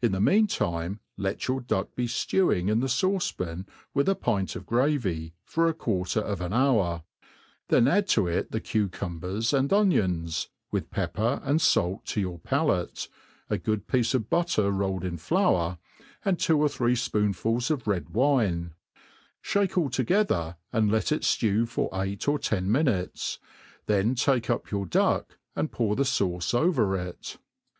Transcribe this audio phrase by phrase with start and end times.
[0.00, 4.14] In the mean time let your duck be ftewing in the fauce pan with a
[4.14, 7.26] pint of gravy j for a quarter of an hour ^
[7.68, 12.38] then add to it the cucumbers X and onions, with pepper and fait to your
[12.38, 13.08] palate,
[13.50, 15.78] •a good piece of butter rolled in flour^
[16.24, 18.72] and two or three fpoon fuls of red wine;
[19.42, 23.38] ihake all together, and let it ftew for eight jor ten aiinutes;
[23.86, 27.38] then take up your duck, and pour the fauce over it.